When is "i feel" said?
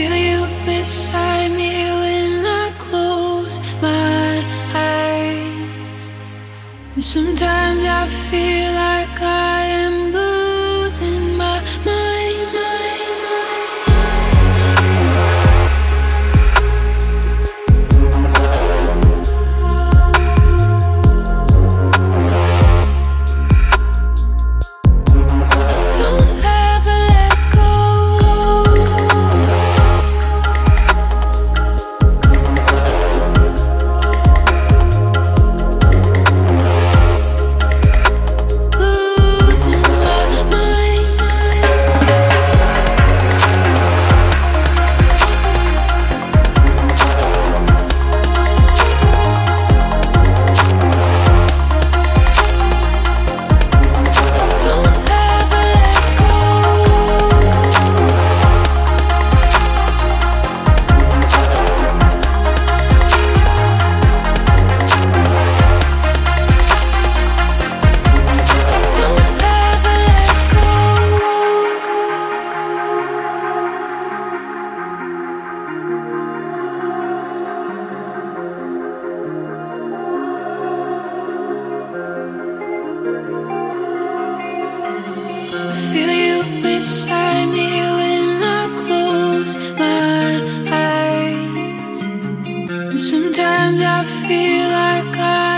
7.84-8.72, 93.82-94.68